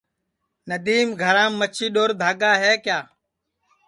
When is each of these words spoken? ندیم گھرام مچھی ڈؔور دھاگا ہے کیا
ندیم 0.69 1.07
گھرام 1.21 1.51
مچھی 1.59 1.87
ڈؔور 1.93 2.09
دھاگا 2.21 2.53
ہے 2.63 2.73
کیا 2.83 2.99